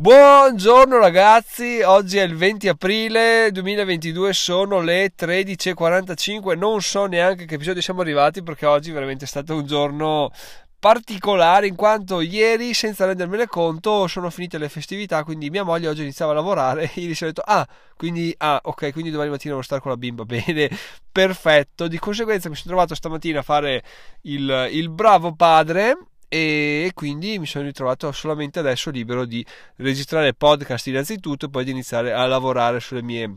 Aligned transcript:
Buongiorno 0.00 0.96
ragazzi, 0.96 1.82
oggi 1.82 2.16
è 2.16 2.22
il 2.22 2.34
20 2.34 2.68
aprile 2.68 3.50
2022, 3.52 4.32
sono 4.32 4.80
le 4.80 5.12
13.45, 5.14 6.56
non 6.56 6.80
so 6.80 7.04
neanche 7.04 7.44
che 7.44 7.56
episodio 7.56 7.82
siamo 7.82 8.00
arrivati 8.00 8.42
perché 8.42 8.64
oggi 8.64 8.92
veramente 8.92 9.26
è 9.26 9.28
stato 9.28 9.56
un 9.56 9.66
giorno 9.66 10.32
particolare 10.78 11.66
in 11.66 11.74
quanto 11.76 12.22
ieri 12.22 12.72
senza 12.72 13.04
rendermene 13.04 13.46
conto 13.46 14.06
sono 14.06 14.30
finite 14.30 14.56
le 14.56 14.70
festività 14.70 15.22
quindi 15.22 15.50
mia 15.50 15.64
moglie 15.64 15.88
oggi 15.88 16.00
iniziava 16.00 16.32
a 16.32 16.36
lavorare 16.36 16.90
e 16.94 17.14
si 17.14 17.24
è 17.24 17.26
detto 17.26 17.42
ah 17.44 17.68
quindi 17.94 18.34
ah 18.38 18.58
ok 18.64 18.92
quindi 18.92 19.10
domani 19.10 19.28
mattina 19.28 19.50
devo 19.50 19.62
stare 19.62 19.82
con 19.82 19.90
la 19.90 19.98
bimba. 19.98 20.24
Bene 20.24 20.70
perfetto. 21.12 21.88
Di 21.88 21.98
conseguenza 21.98 22.48
mi 22.48 22.54
sono 22.54 22.68
trovato 22.68 22.94
stamattina 22.94 23.40
a 23.40 23.42
fare 23.42 23.82
il, 24.22 24.68
il 24.70 24.88
bravo 24.88 25.34
padre 25.34 25.94
e 26.32 26.92
quindi 26.94 27.40
mi 27.40 27.46
sono 27.46 27.64
ritrovato 27.64 28.12
solamente 28.12 28.60
adesso 28.60 28.90
libero 28.90 29.24
di 29.24 29.44
registrare 29.76 30.32
podcast 30.32 30.86
innanzitutto 30.86 31.46
e 31.46 31.50
poi 31.50 31.64
di 31.64 31.72
iniziare 31.72 32.12
a 32.12 32.24
lavorare 32.26 32.78
sulle 32.78 33.02
mie 33.02 33.34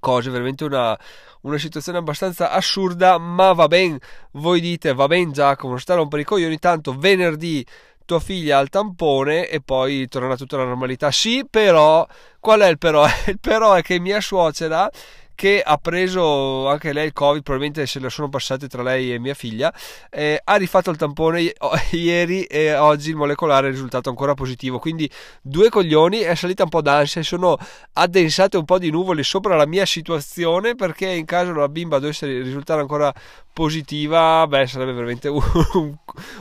cose, 0.00 0.30
veramente 0.30 0.64
una, 0.64 0.98
una 1.42 1.56
situazione 1.56 1.98
abbastanza 1.98 2.50
assurda, 2.50 3.16
ma 3.18 3.52
va 3.52 3.68
bene, 3.68 4.00
voi 4.32 4.60
dite 4.60 4.92
va 4.92 5.06
bene 5.06 5.30
Giacomo, 5.30 5.70
non 5.70 5.80
sta 5.80 5.92
a 5.92 5.96
rompere 5.96 6.22
i 6.22 6.24
coglioni, 6.24 6.58
tanto 6.58 6.98
venerdì 6.98 7.64
tua 8.04 8.18
figlia 8.18 8.58
al 8.58 8.70
tampone 8.70 9.48
e 9.48 9.60
poi 9.60 10.08
tornerà 10.08 10.34
tutta 10.34 10.56
la 10.56 10.64
normalità. 10.64 11.12
Sì, 11.12 11.46
però, 11.48 12.04
qual 12.40 12.60
è 12.60 12.68
il 12.68 12.78
però? 12.78 13.06
Il 13.26 13.38
però 13.38 13.74
è 13.74 13.82
che 13.82 14.00
mia 14.00 14.20
suocera 14.20 14.90
che 15.36 15.62
ha 15.64 15.76
preso 15.76 16.66
anche 16.66 16.92
lei 16.92 17.06
il 17.06 17.12
covid, 17.12 17.42
probabilmente 17.42 17.86
se 17.86 18.00
le 18.00 18.10
sono 18.10 18.28
passate 18.28 18.66
tra 18.66 18.82
lei 18.82 19.12
e 19.12 19.20
mia 19.20 19.34
figlia, 19.34 19.72
eh, 20.10 20.40
ha 20.42 20.56
rifatto 20.56 20.90
il 20.90 20.96
tampone 20.96 21.52
ieri 21.92 22.42
e 22.44 22.74
oggi 22.74 23.10
il 23.10 23.16
molecolare 23.16 23.68
è 23.68 23.70
risultato 23.70 24.08
ancora 24.08 24.34
positivo, 24.34 24.80
quindi 24.80 25.08
due 25.40 25.68
coglioni, 25.68 26.20
è 26.20 26.34
salita 26.34 26.64
un 26.64 26.70
po' 26.70 26.80
d'ansia, 26.80 27.22
sono 27.22 27.56
addensate 27.92 28.56
un 28.56 28.64
po' 28.64 28.78
di 28.78 28.90
nuvole 28.90 29.22
sopra 29.22 29.54
la 29.54 29.66
mia 29.66 29.86
situazione 29.86 30.74
perché 30.74 31.06
in 31.06 31.26
caso 31.26 31.52
la 31.52 31.68
bimba 31.68 31.98
dovesse 31.98 32.26
risultare 32.26 32.80
ancora 32.80 33.12
positiva, 33.56 34.46
beh, 34.46 34.66
sarebbe 34.66 34.92
veramente 34.92 35.28
un, 35.28 35.40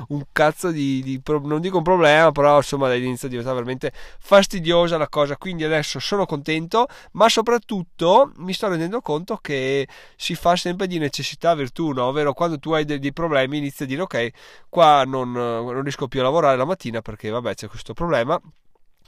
un, 0.09 0.23
cazzo 0.33 0.69
di, 0.69 1.01
di, 1.01 1.21
non 1.43 1.61
dico 1.61 1.77
un 1.77 1.83
problema, 1.83 2.33
però 2.33 2.57
insomma 2.57 2.93
inizia 2.93 3.27
a 3.27 3.29
diventare 3.29 3.55
veramente 3.55 3.93
fastidiosa 4.19 4.97
la 4.97 5.07
cosa. 5.07 5.37
Quindi 5.37 5.63
adesso 5.63 5.99
sono 5.99 6.25
contento, 6.25 6.87
ma 7.13 7.29
soprattutto 7.29 8.33
mi 8.39 8.51
sto 8.51 8.67
rendendo 8.67 8.84
conto 9.01 9.37
che 9.37 9.87
si 10.15 10.35
fa 10.35 10.55
sempre 10.55 10.87
di 10.87 10.97
necessità 10.97 11.55
virtù, 11.55 11.91
no? 11.91 12.05
ovvero 12.05 12.33
quando 12.33 12.59
tu 12.59 12.71
hai 12.73 12.85
dei, 12.85 12.99
dei 12.99 13.13
problemi 13.13 13.57
inizi 13.57 13.83
a 13.83 13.85
dire 13.85 14.01
ok, 14.01 14.29
qua 14.69 15.03
non, 15.05 15.31
non 15.31 15.81
riesco 15.81 16.07
più 16.07 16.19
a 16.19 16.23
lavorare 16.23 16.57
la 16.57 16.65
mattina 16.65 17.01
perché 17.01 17.29
vabbè 17.29 17.55
c'è 17.55 17.67
questo 17.67 17.93
problema 17.93 18.39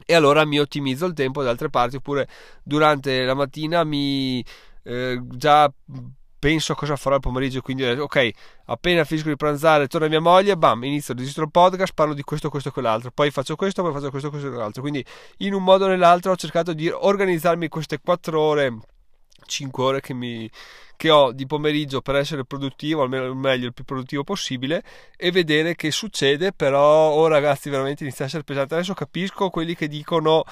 e 0.06 0.14
allora 0.14 0.46
mi 0.46 0.60
ottimizzo 0.60 1.06
il 1.06 1.14
tempo 1.14 1.44
da 1.44 1.50
altre 1.50 1.70
parti 1.70 1.96
oppure 1.96 2.28
durante 2.64 3.24
la 3.24 3.34
mattina 3.34 3.84
mi 3.84 4.44
eh, 4.84 5.22
già 5.28 5.72
penso 6.40 6.74
a 6.74 6.76
cosa 6.76 6.96
farò 6.96 7.16
il 7.16 7.22
pomeriggio, 7.22 7.62
quindi 7.62 7.84
ok, 7.84 8.30
appena 8.66 9.04
finisco 9.04 9.30
di 9.30 9.36
pranzare, 9.36 9.88
torna 9.88 10.08
mia 10.08 10.20
moglie, 10.20 10.56
bam, 10.56 10.84
inizio, 10.84 11.14
registro 11.14 11.44
il 11.44 11.52
podcast, 11.52 11.94
parlo 11.94 12.14
di 12.14 12.24
questo, 12.24 12.50
questo 12.50 12.70
e 12.70 12.72
quell'altro, 12.72 13.12
poi 13.12 13.32
faccio 13.32 13.56
questo, 13.56 13.82
poi 13.82 13.92
faccio 13.92 14.10
questo, 14.10 14.30
questo 14.30 14.48
e 14.48 14.52
quell'altro. 14.52 14.82
Quindi 14.82 15.04
in 15.38 15.54
un 15.54 15.64
modo 15.64 15.86
o 15.86 15.88
nell'altro 15.88 16.32
ho 16.32 16.36
cercato 16.36 16.74
di 16.74 16.90
organizzarmi 16.90 17.68
queste 17.68 18.00
4 18.00 18.40
ore, 18.40 18.78
5 19.46 19.84
ore 19.84 20.02
che, 20.02 20.14
mi, 20.14 20.50
che 20.96 21.10
ho 21.10 21.32
di 21.32 21.46
pomeriggio 21.46 22.02
per 22.02 22.16
essere 22.16 22.46
produttivo, 22.46 23.02
almeno 23.02 23.34
meglio 23.34 23.68
il 23.68 23.74
più 23.74 23.84
produttivo 23.84 24.24
possibile 24.24 24.84
e 25.16 25.32
vedere 25.32 25.76
che 25.76 25.92
succede, 25.92 26.52
però 26.52 27.12
oh 27.12 27.28
ragazzi 27.28 27.70
veramente 27.70 28.04
inizia 28.04 28.26
a 28.26 28.28
essere 28.28 28.44
pesante. 28.44 28.76
Adesso 28.76 28.94
capisco 28.94 29.50
quelli 29.50 29.76
che 29.76 29.88
dicono 29.88 30.44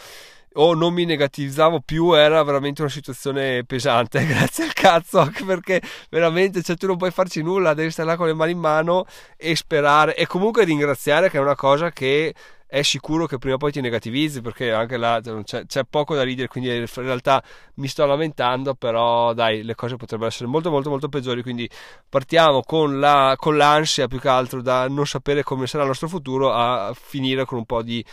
o 0.57 0.73
non 0.73 0.93
mi 0.93 1.05
negativizzavo 1.05 1.81
più 1.81 2.13
era 2.13 2.41
veramente 2.43 2.81
una 2.81 2.89
situazione 2.89 3.63
pesante 3.65 4.23
grazie 4.27 4.65
al 4.65 4.73
cazzo 4.73 5.19
anche 5.19 5.43
perché 5.43 5.81
veramente 6.09 6.61
cioè, 6.61 6.77
tu 6.77 6.87
non 6.87 6.97
puoi 6.97 7.11
farci 7.11 7.41
nulla 7.41 7.73
devi 7.73 7.91
stare 7.91 8.09
là 8.09 8.15
con 8.15 8.27
le 8.27 8.33
mani 8.33 8.51
in 8.51 8.59
mano 8.59 9.05
e 9.35 9.55
sperare 9.55 10.15
e 10.15 10.25
comunque 10.27 10.63
ringraziare 10.63 11.29
che 11.29 11.37
è 11.37 11.41
una 11.41 11.55
cosa 11.55 11.91
che 11.91 12.33
è 12.67 12.81
sicuro 12.81 13.27
che 13.27 13.37
prima 13.37 13.55
o 13.55 13.57
poi 13.57 13.71
ti 13.71 13.79
negativizzi 13.79 14.41
perché 14.41 14.71
anche 14.71 14.97
là 14.97 15.21
cioè, 15.23 15.43
c'è, 15.43 15.65
c'è, 15.65 15.83
poco 15.87 16.15
da 16.15 16.23
ridere 16.23 16.47
quindi 16.47 16.75
in 16.75 16.87
realtà 16.95 17.43
mi 17.75 17.87
sto 17.87 18.05
lamentando 18.05 18.73
però 18.73 19.33
dai 19.33 19.63
le 19.63 19.75
cose 19.75 19.97
potrebbero 19.97 20.29
essere 20.29 20.47
molto 20.47 20.71
molto 20.71 20.89
molto 20.89 21.07
peggiori 21.07 21.43
quindi 21.43 21.69
partiamo 22.09 22.61
con, 22.61 22.99
la, 22.99 23.35
con 23.37 23.55
l'ansia 23.55 24.07
più 24.07 24.19
che 24.19 24.29
altro 24.29 24.61
da 24.61 24.87
non 24.87 25.05
sapere 25.05 25.43
come 25.43 25.67
sarà 25.67 25.83
il 25.83 25.89
nostro 25.89 26.07
futuro 26.07 26.51
a 26.51 26.93
finire 26.99 27.45
con 27.45 27.59
un 27.59 27.65
po' 27.65 27.83
di 27.83 28.03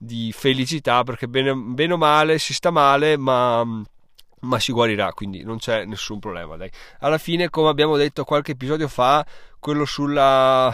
di 0.00 0.32
felicità 0.32 1.02
perché 1.02 1.26
bene, 1.26 1.52
bene 1.54 1.92
o 1.92 1.96
male 1.96 2.38
si 2.38 2.54
sta 2.54 2.70
male 2.70 3.16
ma, 3.16 3.64
ma 4.40 4.58
si 4.60 4.70
guarirà 4.72 5.12
quindi 5.12 5.42
non 5.42 5.58
c'è 5.58 5.84
nessun 5.84 6.20
problema 6.20 6.56
dai. 6.56 6.70
alla 7.00 7.18
fine 7.18 7.50
come 7.50 7.68
abbiamo 7.68 7.96
detto 7.96 8.22
qualche 8.22 8.52
episodio 8.52 8.86
fa 8.86 9.26
quello 9.58 9.84
sulla 9.84 10.72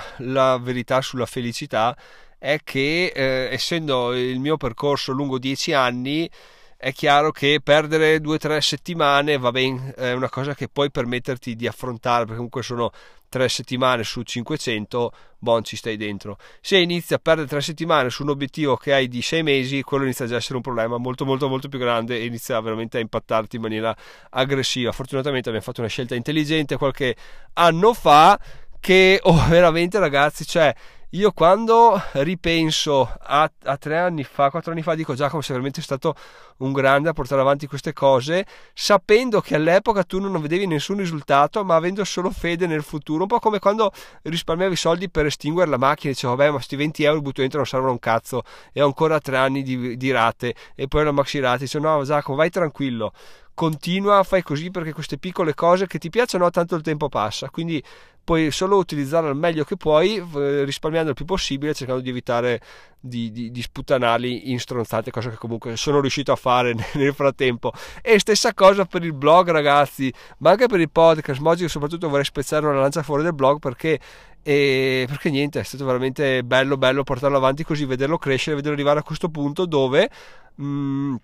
verità 0.60 1.00
sulla 1.00 1.24
felicità 1.24 1.96
è 2.44 2.58
che 2.62 3.06
eh, 3.06 3.48
essendo 3.50 4.12
il 4.12 4.38
mio 4.38 4.58
percorso 4.58 5.12
lungo 5.12 5.38
dieci 5.38 5.72
anni 5.72 6.28
è 6.76 6.92
chiaro 6.92 7.30
che 7.30 7.60
perdere 7.64 8.20
due 8.20 8.34
o 8.34 8.38
tre 8.38 8.60
settimane 8.60 9.38
va 9.38 9.50
bene, 9.50 9.94
è 9.94 10.12
una 10.12 10.28
cosa 10.28 10.54
che 10.54 10.68
puoi 10.68 10.90
permetterti 10.90 11.56
di 11.56 11.66
affrontare 11.66 12.24
perché 12.24 12.34
comunque 12.34 12.62
sono 12.62 12.90
tre 13.30 13.48
settimane 13.48 14.04
su 14.04 14.20
500, 14.20 15.12
bon 15.38 15.64
ci 15.64 15.76
stai 15.76 15.96
dentro. 15.96 16.36
Se 16.60 16.76
inizi 16.76 17.14
a 17.14 17.18
perdere 17.18 17.48
tre 17.48 17.62
settimane 17.62 18.10
su 18.10 18.22
un 18.22 18.28
obiettivo 18.28 18.76
che 18.76 18.92
hai 18.92 19.08
di 19.08 19.22
sei 19.22 19.42
mesi, 19.42 19.80
quello 19.80 20.04
inizia 20.04 20.26
già 20.26 20.34
a 20.34 20.36
essere 20.36 20.56
un 20.56 20.62
problema 20.62 20.98
molto 20.98 21.24
molto 21.24 21.48
molto 21.48 21.68
più 21.68 21.78
grande 21.78 22.18
e 22.18 22.26
inizia 22.26 22.60
veramente 22.60 22.98
a 22.98 23.00
impattarti 23.00 23.56
in 23.56 23.62
maniera 23.62 23.96
aggressiva. 24.28 24.92
Fortunatamente 24.92 25.48
abbiamo 25.48 25.64
fatto 25.64 25.80
una 25.80 25.88
scelta 25.88 26.14
intelligente 26.14 26.76
qualche 26.76 27.16
anno 27.54 27.94
fa 27.94 28.38
che 28.84 29.18
oh, 29.22 29.46
veramente 29.48 29.98
ragazzi, 29.98 30.44
cioè 30.44 30.74
io 31.14 31.30
quando 31.30 32.00
ripenso 32.14 33.08
a, 33.20 33.48
a, 33.62 33.76
tre 33.76 33.98
anni 33.98 34.24
fa, 34.24 34.50
quattro 34.50 34.72
anni 34.72 34.82
fa, 34.82 34.96
dico 34.96 35.14
Giacomo 35.14 35.42
sei 35.42 35.52
veramente 35.52 35.80
stato 35.80 36.16
un 36.58 36.72
grande 36.72 37.08
a 37.08 37.12
portare 37.12 37.40
avanti 37.40 37.68
queste 37.68 37.92
cose, 37.92 38.44
sapendo 38.72 39.40
che 39.40 39.54
all'epoca 39.54 40.02
tu 40.02 40.18
non 40.18 40.40
vedevi 40.40 40.66
nessun 40.66 40.96
risultato, 40.96 41.64
ma 41.64 41.76
avendo 41.76 42.02
solo 42.02 42.30
fede 42.30 42.66
nel 42.66 42.82
futuro, 42.82 43.22
un 43.22 43.28
po' 43.28 43.38
come 43.38 43.60
quando 43.60 43.92
risparmiavi 44.22 44.74
soldi 44.74 45.08
per 45.08 45.26
estinguere 45.26 45.70
la 45.70 45.78
macchina, 45.78 46.12
dicevo 46.12 46.34
vabbè 46.34 46.50
ma 46.50 46.60
sti 46.60 46.74
20 46.74 47.04
euro 47.04 47.20
butto 47.20 47.40
dentro 47.42 47.58
non 47.58 47.66
servono 47.68 47.92
un 47.92 48.00
cazzo, 48.00 48.42
e 48.72 48.82
ho 48.82 48.86
ancora 48.86 49.20
tre 49.20 49.36
anni 49.36 49.62
di, 49.62 49.96
di 49.96 50.10
rate, 50.10 50.52
e 50.74 50.88
poi 50.88 51.04
la 51.04 51.12
maxi 51.12 51.38
rate, 51.38 51.58
dice 51.58 51.78
no 51.78 52.02
Giacomo 52.02 52.36
vai 52.36 52.50
tranquillo, 52.50 53.12
continua, 53.54 54.24
fai 54.24 54.42
così 54.42 54.70
perché 54.72 54.92
queste 54.92 55.16
piccole 55.16 55.54
cose 55.54 55.86
che 55.86 55.98
ti 55.98 56.10
piacciono 56.10 56.50
tanto 56.50 56.74
il 56.74 56.82
tempo 56.82 57.08
passa, 57.08 57.48
quindi 57.50 57.82
puoi 58.24 58.50
solo 58.50 58.78
utilizzarle 58.78 59.28
al 59.28 59.36
meglio 59.36 59.64
che 59.64 59.76
puoi, 59.76 60.22
risparmiando 60.64 61.10
il 61.10 61.14
più 61.14 61.26
possibile, 61.26 61.74
cercando 61.74 62.00
di 62.00 62.08
evitare 62.08 62.60
di, 62.98 63.30
di, 63.30 63.50
di 63.50 63.62
sputtanarli 63.62 64.50
in 64.50 64.58
stronzate, 64.58 65.10
cosa 65.10 65.28
che 65.28 65.36
comunque 65.36 65.76
sono 65.76 66.00
riuscito 66.00 66.32
a 66.32 66.36
fare 66.36 66.74
nel 66.94 67.14
frattempo. 67.14 67.72
E 68.02 68.18
stessa 68.18 68.54
cosa 68.54 68.86
per 68.86 69.04
il 69.04 69.12
blog, 69.12 69.50
ragazzi, 69.50 70.12
ma 70.38 70.50
anche 70.50 70.66
per 70.66 70.80
il 70.80 70.90
podcast. 70.90 71.40
Ma 71.40 71.50
oggi 71.50 71.68
soprattutto 71.68 72.08
vorrei 72.08 72.24
spezzare 72.24 72.66
una 72.66 72.80
lancia 72.80 73.02
fuori 73.02 73.22
del 73.22 73.34
blog 73.34 73.58
perché 73.58 74.00
e 74.46 75.06
perché 75.08 75.30
niente, 75.30 75.60
è 75.60 75.62
stato 75.62 75.86
veramente 75.86 76.44
bello 76.44 76.76
bello 76.76 77.02
portarlo 77.02 77.38
avanti 77.38 77.64
così, 77.64 77.86
vederlo 77.86 78.18
crescere, 78.18 78.56
vederlo 78.56 78.76
arrivare 78.76 78.98
a 79.00 79.02
questo 79.02 79.30
punto 79.30 79.64
dove 79.64 80.10
mh, 80.56 80.64
mm, 80.66 81.14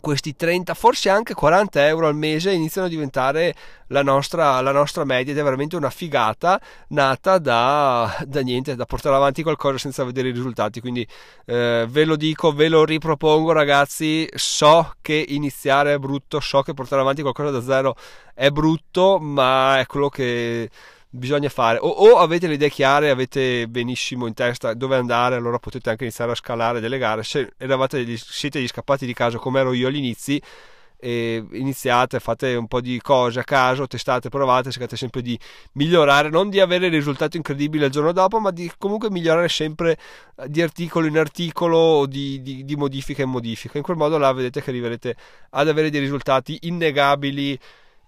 questi 0.00 0.36
30, 0.36 0.74
forse 0.74 1.08
anche 1.08 1.34
40 1.34 1.86
euro 1.86 2.06
al 2.06 2.14
mese 2.14 2.52
iniziano 2.52 2.86
a 2.86 2.90
diventare 2.90 3.54
la 3.88 4.02
nostra, 4.02 4.60
la 4.60 4.72
nostra 4.72 5.04
media 5.04 5.32
ed 5.32 5.38
è 5.38 5.42
veramente 5.42 5.76
una 5.76 5.90
figata 5.90 6.60
nata 6.88 7.38
da, 7.38 8.16
da, 8.26 8.40
niente, 8.40 8.74
da 8.74 8.84
portare 8.84 9.16
avanti 9.16 9.42
qualcosa 9.42 9.78
senza 9.78 10.04
vedere 10.04 10.28
i 10.28 10.32
risultati. 10.32 10.80
Quindi 10.80 11.06
eh, 11.46 11.86
ve 11.88 12.04
lo 12.04 12.16
dico, 12.16 12.52
ve 12.52 12.68
lo 12.68 12.84
ripropongo 12.84 13.52
ragazzi, 13.52 14.28
so 14.34 14.92
che 15.00 15.24
iniziare 15.28 15.94
è 15.94 15.98
brutto, 15.98 16.40
so 16.40 16.62
che 16.62 16.74
portare 16.74 17.02
avanti 17.02 17.22
qualcosa 17.22 17.50
da 17.50 17.62
zero 17.62 17.96
è 18.34 18.50
brutto, 18.50 19.18
ma 19.18 19.78
è 19.78 19.86
quello 19.86 20.08
che 20.08 20.70
bisogna 21.10 21.48
fare 21.48 21.78
o, 21.78 21.88
o, 21.88 22.18
avete 22.18 22.46
le 22.46 22.54
idee 22.54 22.68
chiare 22.68 23.08
avete 23.10 23.66
benissimo 23.66 24.26
in 24.26 24.34
testa 24.34 24.74
dove 24.74 24.96
andare 24.96 25.36
allora 25.36 25.58
potete 25.58 25.88
anche 25.88 26.04
iniziare 26.04 26.32
a 26.32 26.34
scalare 26.34 26.80
delle 26.80 26.98
gare 26.98 27.22
se 27.22 27.52
eravate, 27.56 28.04
siete 28.16 28.60
gli 28.60 28.68
scappati 28.68 29.06
di 29.06 29.14
casa 29.14 29.38
come 29.38 29.60
ero 29.60 29.72
io 29.72 29.88
agli 29.88 29.96
inizi 29.96 30.40
e 31.00 31.44
iniziate, 31.52 32.18
fate 32.18 32.56
un 32.56 32.66
po' 32.66 32.80
di 32.80 33.00
cose 33.00 33.38
a 33.38 33.44
caso, 33.44 33.86
testate, 33.86 34.28
provate, 34.28 34.72
cercate 34.72 34.96
sempre 34.96 35.22
di 35.22 35.38
migliorare, 35.74 36.28
non 36.28 36.50
di 36.50 36.58
avere 36.58 36.88
risultati 36.88 37.36
incredibili 37.36 37.84
il 37.84 37.90
giorno 37.90 38.10
dopo, 38.10 38.40
ma 38.40 38.50
di 38.50 38.70
comunque 38.76 39.08
migliorare 39.08 39.48
sempre 39.48 39.96
eh, 40.36 40.48
di 40.48 40.60
articolo 40.60 41.06
in 41.06 41.16
articolo 41.16 41.76
o 41.76 42.06
di, 42.06 42.42
di, 42.42 42.64
di 42.64 42.76
modifica 42.76 43.22
in 43.22 43.30
modifica. 43.30 43.78
In 43.78 43.84
quel 43.84 43.96
modo 43.96 44.18
là 44.18 44.32
vedete 44.32 44.60
che 44.60 44.70
arriverete 44.70 45.16
ad 45.50 45.68
avere 45.68 45.90
dei 45.90 46.00
risultati 46.00 46.58
innegabili 46.62 47.56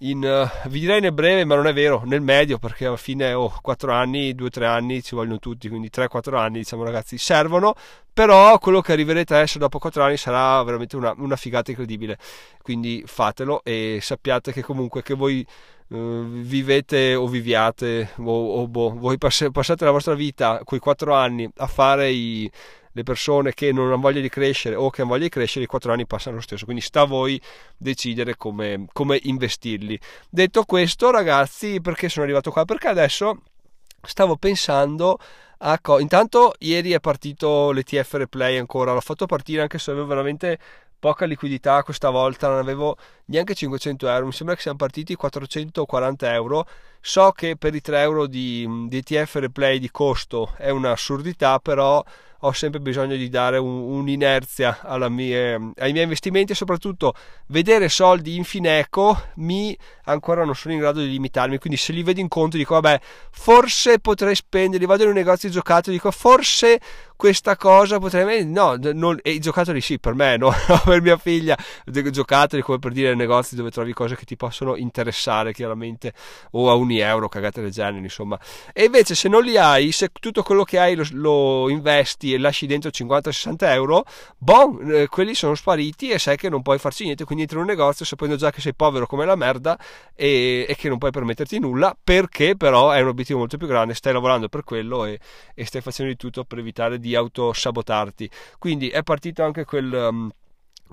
in, 0.03 0.25
uh, 0.25 0.69
vi 0.69 0.81
direi 0.81 1.01
nel 1.01 1.13
breve, 1.13 1.45
ma 1.45 1.55
non 1.55 1.67
è 1.67 1.73
vero, 1.73 2.03
nel 2.05 2.21
medio, 2.21 2.59
perché 2.59 2.87
alla 2.87 2.97
fine 2.97 3.33
ho 3.33 3.45
oh, 3.45 3.59
4 3.61 3.93
anni, 3.93 4.35
2-3 4.35 4.65
anni 4.65 5.03
ci 5.03 5.15
vogliono 5.15 5.39
tutti, 5.39 5.69
quindi 5.69 5.91
3-4 5.95 6.37
anni, 6.37 6.59
diciamo 6.59 6.85
ragazzi, 6.85 7.19
servono, 7.19 7.75
però 8.13 8.59
quello 8.59 8.81
che 8.81 8.93
arriverete 8.93 9.35
adesso 9.35 9.59
dopo 9.59 9.79
4 9.79 10.03
anni 10.03 10.17
sarà 10.17 10.63
veramente 10.63 10.97
una, 10.97 11.13
una 11.19 11.37
figata 11.37 11.71
incredibile, 11.71 12.19
quindi 12.63 13.03
fatelo 13.05 13.63
e 13.63 13.99
sappiate 14.01 14.53
che 14.53 14.63
comunque 14.63 15.03
che 15.03 15.15
voi 15.15 15.47
uh, 15.89 16.25
vivete 16.25 17.15
o 17.15 17.27
viviate 17.27 18.11
o, 18.17 18.61
o 18.61 18.69
boh, 18.69 18.95
voi 18.97 19.19
pass- 19.19 19.51
passate 19.53 19.85
la 19.85 19.91
vostra 19.91 20.15
vita, 20.15 20.63
quei 20.65 20.81
4 20.81 21.13
anni, 21.13 21.51
a 21.57 21.67
fare 21.67 22.11
i 22.11 22.51
le 22.93 23.03
persone 23.03 23.55
che 23.55 23.73
non 23.73 23.87
hanno 23.87 23.99
voglia 23.99 24.21
di 24.21 24.29
crescere 24.29 24.75
o 24.75 24.91
che 24.91 25.03
hanno 25.03 25.11
voglia 25.11 25.25
di 25.25 25.31
crescere, 25.31 25.65
i 25.65 25.69
quattro 25.69 25.93
anni 25.93 26.07
passano 26.07 26.37
lo 26.37 26.43
stesso. 26.43 26.65
Quindi 26.65 26.83
sta 26.83 27.03
a 27.03 27.07
voi 27.07 27.41
decidere 27.77 28.37
come, 28.37 28.87
come 28.93 29.19
investirli. 29.23 29.99
Detto 30.29 30.65
questo, 30.65 31.11
ragazzi, 31.11 31.81
perché 31.81 32.09
sono 32.09 32.25
arrivato 32.25 32.51
qua? 32.51 32.65
Perché 32.65 32.89
adesso 32.89 33.43
stavo 34.03 34.37
pensando 34.37 35.19
a 35.63 35.79
intanto 35.99 36.55
ieri 36.61 36.93
è 36.93 37.01
partito 37.01 37.71
l'ETF 37.71 38.15
replay 38.15 38.57
ancora 38.57 38.95
l'ho 38.95 39.01
fatto 39.01 39.27
partire 39.27 39.61
anche 39.61 39.79
se 39.79 39.91
avevo 39.91 40.07
veramente 40.07 40.59
poca 40.99 41.27
liquidità 41.27 41.83
questa 41.83 42.09
volta 42.09 42.49
non 42.49 42.59
avevo 42.59 42.97
neanche 43.27 43.55
500 43.55 44.09
euro 44.09 44.25
mi 44.25 44.33
sembra 44.33 44.55
che 44.55 44.63
siamo 44.63 44.79
partiti 44.79 45.15
440 45.15 46.33
euro 46.33 46.67
so 46.99 47.33
che 47.33 47.57
per 47.57 47.75
i 47.75 47.83
3 47.83 48.01
euro 48.01 48.27
di, 48.27 48.87
di 48.89 48.97
ETF 48.97 49.35
replay 49.35 49.79
di 49.79 49.91
costo 49.91 50.55
è 50.57 50.71
un'assurdità 50.71 51.59
però 51.59 52.03
ho 52.41 52.53
sempre 52.53 52.81
bisogno 52.81 53.17
di 53.17 53.29
dare 53.29 53.59
un, 53.59 53.71
un'inerzia 53.71 54.81
mie, 55.09 55.55
ai 55.77 55.93
miei 55.93 56.05
investimenti 56.05 56.53
e 56.53 56.55
soprattutto 56.55 57.15
vedere 57.47 57.89
soldi 57.89 58.37
in 58.37 58.45
Fineco 58.45 59.21
mi 59.37 59.77
ancora 60.05 60.45
non 60.45 60.55
sono 60.55 60.75
in 60.75 60.81
grado 60.81 61.01
di 61.01 61.11
limitarmi. 61.11 61.59
Quindi 61.59 61.79
se 61.79 61.93
li 61.93 62.03
vedo 62.03 62.21
in 62.21 62.29
conto 62.29 62.57
dico 62.57 62.75
vabbè 62.75 63.01
forse 63.31 63.99
potrei 63.99 64.35
spenderli 64.35 64.87
vado 64.87 65.03
in 65.03 65.11
un 65.11 65.15
negozio 65.15 65.49
di 65.49 65.55
giocattoli 65.55 65.97
dico 65.97 66.11
forse 66.11 66.81
questa 67.17 67.55
cosa 67.57 67.99
potrei 67.99 68.47
no 68.47 68.79
non, 68.95 69.19
e 69.21 69.33
i 69.33 69.41
giocattoli 69.41 69.83
sì 69.83 69.99
per 69.99 70.15
me 70.15 70.39
no 70.39 70.51
per 70.85 71.03
mia 71.03 71.19
figlia. 71.19 71.57
Giocattoli 71.85 72.63
come 72.63 72.79
per 72.79 72.93
dire 72.93 73.15
negozi 73.15 73.55
dove 73.55 73.71
trovi 73.71 73.93
cose 73.93 74.17
che 74.17 74.25
ti 74.25 74.37
possono 74.37 74.77
interessare 74.77 75.53
chiaramente 75.53 76.15
o 76.53 76.71
a 76.71 76.75
un 76.75 76.91
euro 76.91 77.29
cagate 77.29 77.61
del 77.61 77.71
genere 77.71 77.99
insomma. 78.03 78.39
E 78.73 78.85
invece 78.85 79.15
se 79.15 79.29
non 79.29 79.43
li 79.43 79.59
hai 79.59 79.93
se 79.93 80.09
tutto 80.19 80.43
quello 80.43 80.65
che 80.65 80.79
hai 80.79 80.95
lo, 80.95 81.05
lo 81.13 81.69
investi 81.69 82.30
e 82.35 82.39
lasci 82.39 82.67
dentro 82.67 82.91
50-60 82.91 83.57
euro 83.61 84.05
bon 84.39 84.91
eh, 84.91 85.07
quelli 85.09 85.35
sono 85.35 85.55
spariti 85.55 86.11
e 86.11 86.19
sai 86.19 86.37
che 86.37 86.49
non 86.49 86.63
puoi 86.63 86.79
farci 86.79 87.05
niente 87.05 87.25
quindi 87.25 87.43
entri 87.43 87.59
in 87.59 87.65
un 87.65 87.69
negozio 87.69 88.05
sapendo 88.05 88.37
già 88.37 88.51
che 88.51 88.61
sei 88.61 88.75
povero 88.75 89.07
come 89.07 89.25
la 89.25 89.37
merda 89.37 89.79
e, 90.15 90.67
e 90.69 90.77
che 90.77 90.89
non 90.89 90.99
puoi 90.99 91.11
permetterti 91.11 91.59
nulla 91.59 91.97
perché 92.03 92.57
però 92.57 92.91
è 92.91 93.01
un 93.01 93.09
obiettivo 93.09 93.39
molto 93.39 93.57
più 93.57 93.67
grande 93.67 93.95
stai 93.95 94.13
lavorando 94.13 94.49
per 94.49 94.65
quello 94.65 95.05
e, 95.05 95.19
e 95.55 95.65
stai 95.65 95.81
facendo 95.81 96.11
di 96.11 96.17
tutto 96.17 96.45
per 96.45 96.59
evitare 96.59 96.99
di 96.99 97.15
autosabotarti. 97.15 98.31
Quindi 98.59 98.89
è 98.89 99.03
partito 99.03 99.43
anche 99.43 99.65
quel, 99.65 99.93
um, 99.93 100.31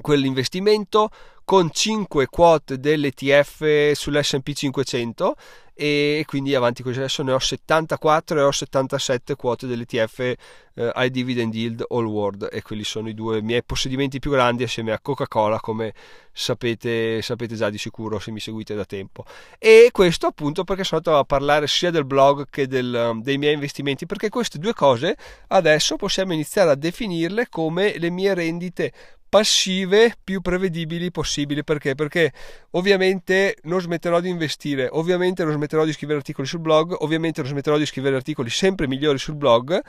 quell'investimento 0.02 1.10
con 1.44 1.70
5 1.72 2.28
quote 2.28 2.78
dell'ETF 2.78 3.92
sull'SP 3.94 4.52
500 4.52 5.36
e 5.74 6.24
quindi 6.26 6.56
avanti 6.56 6.82
così. 6.84 6.98
Adesso 6.98 7.24
ne 7.24 7.32
ho 7.32 7.40
74 7.40 8.40
e 8.40 8.42
ho 8.42 8.52
77 8.52 9.36
quote 9.36 9.68
dell'ETF 9.68 10.20
eh, 10.20 10.36
High 10.74 11.12
Dividend 11.12 11.54
Yield 11.54 11.86
All 11.90 12.06
World 12.06 12.50
e 12.52 12.64
quelli 12.64 12.84
sono 12.84 13.08
i 13.08 13.14
due 13.14 13.42
miei 13.42 13.64
possedimenti 13.64 14.18
più 14.20 14.32
grandi 14.32 14.64
assieme 14.64 14.92
a 14.92 15.00
Coca-Cola 15.00 15.60
come 15.60 15.94
sapete, 16.34 17.22
sapete 17.22 17.56
già 17.56 17.70
di 17.70 17.78
sicuro 17.78 18.20
se 18.20 18.32
mi 18.32 18.40
seguite 18.40 18.74
da 18.74 18.86
tempo. 18.86 19.24
E 19.60 19.90
questo 19.92 20.28
appunto 20.28 20.64
perché 20.64 20.84
sono 20.84 21.02
andato 21.04 21.20
a 21.20 21.26
parlare 21.26 21.68
sia 21.68 21.92
del 21.92 22.06
blog 22.06 22.48
che 22.50 22.68
del, 22.68 23.10
um, 23.12 23.22
dei 23.22 23.38
miei 23.38 23.54
investimenti 23.54 24.06
perché 24.06 24.30
queste 24.30 24.58
due 24.58 24.74
cose 24.74 25.16
adesso 25.48 25.96
possiamo 25.96 26.34
iniziare 26.34 26.72
a 26.72 26.76
definirle 26.76 27.48
come 27.50 27.98
le 28.00 28.10
mie 28.10 28.34
rendite 28.34 28.92
passive 29.30 30.16
più 30.24 30.42
prevedibili 30.42 31.12
possibili 31.12 31.64
perché? 31.64 31.96
Perché 31.96 32.32
ovviamente 32.72 33.58
non 33.64 33.82
smetterò 33.82 34.20
di 34.20 34.30
investire, 34.30 34.88
ovviamente 34.92 35.44
non 35.44 35.54
smetterò 35.54 35.86
di 35.86 35.94
scrivere 35.94 36.20
articoli 36.20 36.48
sul 36.48 36.60
blog, 36.60 36.96
ovviamente 37.00 37.42
non 37.42 37.50
smetterò 37.50 37.78
di 37.78 37.86
scrivere 37.86 38.16
articoli 38.16 38.50
sempre 38.50 38.88
migliori 38.88 39.18
sul 39.18 39.36
blog 39.36 39.80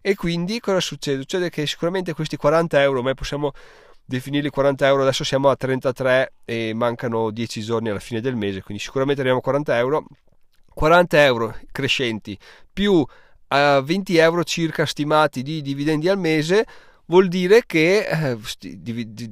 e 0.00 0.14
quindi 0.14 0.60
cosa 0.60 0.80
succede? 0.80 1.20
Succede 1.20 1.50
che 1.50 1.66
sicuramente 1.66 2.14
questi 2.14 2.36
40 2.36 2.80
euro, 2.80 3.02
ma 3.02 3.12
possiamo 3.14 3.52
definirli 4.04 4.50
40 4.50 4.86
euro, 4.86 5.02
adesso 5.02 5.24
siamo 5.24 5.48
a 5.48 5.56
33 5.56 6.32
e 6.44 6.72
mancano 6.74 7.30
10 7.30 7.60
giorni 7.60 7.90
alla 7.90 7.98
fine 7.98 8.20
del 8.20 8.36
mese, 8.36 8.62
quindi 8.62 8.82
sicuramente 8.82 9.20
arriviamo 9.20 9.40
a 9.40 9.44
40 9.44 9.76
euro, 9.78 10.06
40 10.72 11.24
euro 11.24 11.56
crescenti 11.72 12.38
più 12.72 13.04
a 13.48 13.80
20 13.80 14.16
euro 14.16 14.44
circa 14.44 14.86
stimati 14.86 15.42
di 15.42 15.62
dividendi 15.62 16.08
al 16.08 16.18
mese 16.18 16.66
vuol 17.06 17.28
dire 17.28 17.62
che 17.66 18.06
eh, 18.06 18.38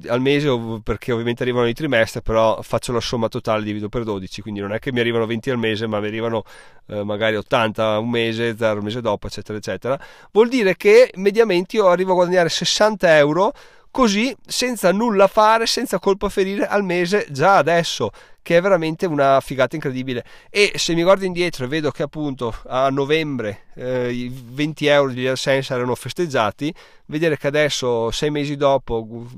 al 0.08 0.20
mese, 0.20 0.48
perché 0.82 1.12
ovviamente 1.12 1.42
arrivano 1.42 1.68
i 1.68 1.74
trimestri, 1.74 2.22
però 2.22 2.60
faccio 2.62 2.92
la 2.92 3.00
somma 3.00 3.28
totale, 3.28 3.64
divido 3.64 3.88
per 3.88 4.04
12, 4.04 4.42
quindi 4.42 4.60
non 4.60 4.72
è 4.72 4.78
che 4.78 4.92
mi 4.92 5.00
arrivano 5.00 5.26
20 5.26 5.50
al 5.50 5.58
mese, 5.58 5.86
ma 5.86 6.00
mi 6.00 6.06
arrivano 6.06 6.44
eh, 6.86 7.02
magari 7.04 7.36
80 7.36 7.98
un 7.98 8.10
mese, 8.10 8.56
0 8.56 8.78
un 8.78 8.84
mese 8.84 9.00
dopo, 9.00 9.26
eccetera, 9.26 9.58
eccetera. 9.58 9.98
Vuol 10.32 10.48
dire 10.48 10.76
che 10.76 11.10
mediamente 11.16 11.76
io 11.76 11.88
arrivo 11.88 12.12
a 12.12 12.14
guadagnare 12.14 12.48
60 12.48 13.16
euro 13.18 13.52
così 13.94 14.36
senza 14.44 14.90
nulla 14.90 15.28
fare, 15.28 15.66
senza 15.66 16.00
colpo 16.00 16.26
a 16.26 16.28
ferire 16.28 16.66
al 16.66 16.82
mese 16.82 17.28
già 17.30 17.58
adesso 17.58 18.10
che 18.42 18.56
è 18.56 18.60
veramente 18.60 19.06
una 19.06 19.40
figata 19.40 19.76
incredibile. 19.76 20.24
E 20.50 20.72
se 20.74 20.94
mi 20.94 21.04
guardo 21.04 21.24
indietro 21.24 21.64
e 21.64 21.68
vedo 21.68 21.92
che 21.92 22.02
appunto 22.02 22.52
a 22.66 22.90
novembre 22.90 23.66
eh, 23.76 24.10
i 24.10 24.28
20 24.28 24.86
euro 24.86 25.12
di 25.12 25.28
AdSense 25.28 25.72
erano 25.72 25.94
festeggiati, 25.94 26.74
vedere 27.06 27.38
che 27.38 27.46
adesso, 27.46 28.10
sei 28.10 28.30
mesi 28.30 28.56
dopo, 28.56 29.28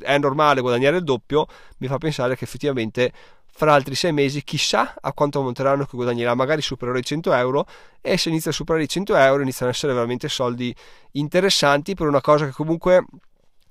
è 0.00 0.18
normale 0.18 0.60
guadagnare 0.60 0.96
il 0.96 1.04
doppio, 1.04 1.46
mi 1.78 1.86
fa 1.86 1.96
pensare 1.96 2.36
che 2.36 2.42
effettivamente 2.42 3.12
fra 3.46 3.74
altri 3.74 3.94
sei 3.94 4.12
mesi 4.12 4.42
chissà 4.42 4.96
a 5.00 5.12
quanto 5.12 5.40
monteranno 5.40 5.84
che 5.84 5.94
guadagnerà 5.94 6.34
magari 6.34 6.62
supererò 6.62 6.98
i 6.98 7.04
100 7.04 7.32
euro 7.32 7.64
e 8.00 8.18
se 8.18 8.28
inizia 8.28 8.50
a 8.50 8.54
superare 8.54 8.82
i 8.82 8.88
100 8.88 9.14
euro 9.14 9.42
iniziano 9.42 9.70
ad 9.70 9.76
essere 9.76 9.92
veramente 9.92 10.28
soldi 10.28 10.74
interessanti 11.12 11.94
per 11.94 12.08
una 12.08 12.20
cosa 12.20 12.46
che 12.46 12.50
comunque 12.50 13.04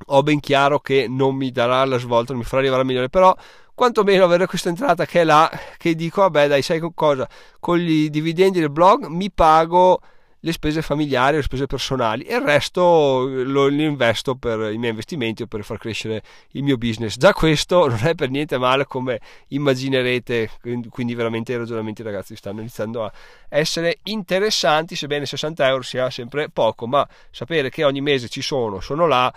ho 0.06 0.24
ben 0.24 0.40
chiaro 0.40 0.80
che 0.80 1.08
non 1.08 1.36
mi 1.36 1.52
darà 1.52 1.84
la 1.86 1.98
svolta 1.98 2.34
non 2.34 2.42
mi 2.42 2.48
farà 2.48 2.62
arrivare 2.62 2.82
a 2.82 2.86
milione 2.86 3.10
però 3.10 3.36
quantomeno 3.74 4.24
avere 4.24 4.46
questa 4.46 4.70
entrata 4.70 5.06
che 5.06 5.22
è 5.22 5.24
là, 5.24 5.50
che 5.78 5.96
dico, 5.96 6.22
vabbè 6.22 6.48
dai, 6.48 6.62
sai 6.62 6.82
cosa, 6.94 7.28
con 7.60 7.80
i 7.80 8.10
dividendi 8.10 8.60
del 8.60 8.70
blog 8.70 9.06
mi 9.06 9.32
pago 9.32 10.00
le 10.46 10.52
spese 10.52 10.82
familiari, 10.82 11.38
le 11.38 11.42
spese 11.42 11.68
personali 11.68 12.24
e 12.24 12.36
il 12.36 12.42
resto 12.42 13.26
lo, 13.28 13.70
investo 13.70 14.36
per 14.36 14.74
i 14.74 14.78
miei 14.78 14.90
investimenti 14.90 15.44
o 15.44 15.48
per 15.48 15.64
far 15.64 15.78
crescere 15.78 16.22
il 16.52 16.64
mio 16.64 16.78
business. 16.78 17.18
Già 17.18 17.32
questo 17.32 17.88
non 17.88 18.00
è 18.04 18.14
per 18.14 18.30
niente 18.30 18.58
male 18.58 18.86
come 18.86 19.22
immaginerete, 19.48 20.50
quindi 20.90 21.16
veramente 21.16 21.54
i 21.54 21.58
ragionamenti 21.58 22.04
ragazzi 22.04 22.36
stanno 22.36 22.60
iniziando 22.60 23.06
a 23.06 23.12
essere 23.48 24.00
interessanti, 24.04 24.98
sebbene 24.98 25.26
60 25.26 25.66
euro 25.66 25.82
sia 25.82 26.10
sempre 26.10 26.50
poco, 26.50 26.88
ma 26.88 27.08
sapere 27.32 27.70
che 27.70 27.86
ogni 27.86 28.02
mese 28.02 28.28
ci 28.28 28.42
sono, 28.42 28.82
sono 28.82 29.08
là, 29.08 29.34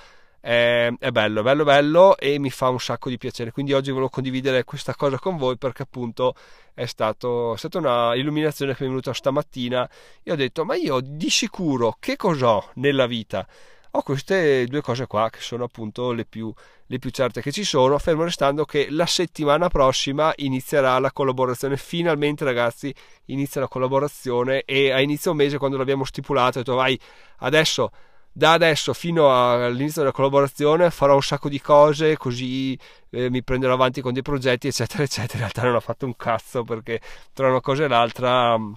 è, 0.46 0.92
è 1.00 1.10
bello, 1.10 1.42
bello, 1.42 1.64
bello 1.64 2.16
e 2.16 2.38
mi 2.38 2.50
fa 2.50 2.68
un 2.68 2.78
sacco 2.78 3.08
di 3.08 3.18
piacere. 3.18 3.50
Quindi 3.50 3.72
oggi 3.72 3.90
volevo 3.90 4.08
condividere 4.08 4.62
questa 4.62 4.94
cosa 4.94 5.18
con 5.18 5.36
voi 5.36 5.58
perché 5.58 5.82
appunto 5.82 6.34
è, 6.72 6.86
stato, 6.86 7.54
è 7.54 7.58
stata 7.58 7.78
una 7.78 8.14
illuminazione 8.14 8.72
che 8.72 8.82
mi 8.82 8.86
è 8.86 8.90
venuta 8.90 9.12
stamattina 9.12 9.90
e 10.22 10.30
ho 10.30 10.36
detto 10.36 10.64
ma 10.64 10.76
io 10.76 11.00
di 11.02 11.30
sicuro 11.30 11.96
che 11.98 12.14
cos'ho 12.14 12.70
nella 12.74 13.06
vita? 13.06 13.44
Ho 13.92 14.02
queste 14.02 14.66
due 14.66 14.82
cose 14.82 15.08
qua 15.08 15.30
che 15.30 15.40
sono 15.40 15.64
appunto 15.64 16.12
le 16.12 16.26
più, 16.26 16.52
le 16.86 16.98
più 17.00 17.10
certe 17.10 17.40
che 17.40 17.50
ci 17.50 17.64
sono, 17.64 17.98
fermo 17.98 18.22
restando 18.22 18.64
che 18.64 18.86
la 18.90 19.06
settimana 19.06 19.68
prossima 19.68 20.32
inizierà 20.36 20.96
la 21.00 21.10
collaborazione, 21.10 21.76
finalmente 21.76 22.44
ragazzi 22.44 22.94
inizia 23.26 23.62
la 23.62 23.68
collaborazione 23.68 24.62
e 24.64 24.92
a 24.92 25.00
inizio 25.00 25.34
mese 25.34 25.58
quando 25.58 25.76
l'abbiamo 25.76 26.04
stipulato 26.04 26.58
ho 26.58 26.62
detto 26.62 26.76
vai 26.76 26.96
adesso 27.38 27.90
da 28.36 28.52
adesso 28.52 28.92
fino 28.92 29.30
all'inizio 29.32 30.02
della 30.02 30.12
collaborazione 30.12 30.90
farò 30.90 31.14
un 31.14 31.22
sacco 31.22 31.48
di 31.48 31.58
cose 31.58 32.18
così 32.18 32.78
eh, 33.08 33.30
mi 33.30 33.42
prenderò 33.42 33.72
avanti 33.72 34.02
con 34.02 34.12
dei 34.12 34.20
progetti 34.20 34.66
eccetera 34.66 35.04
eccetera. 35.04 35.32
In 35.32 35.38
realtà 35.38 35.62
non 35.62 35.74
ho 35.74 35.80
fatto 35.80 36.04
un 36.04 36.14
cazzo 36.16 36.62
perché 36.62 37.00
tra 37.32 37.48
una 37.48 37.62
cosa 37.62 37.84
e 37.84 37.88
l'altra 37.88 38.58
mm, 38.58 38.74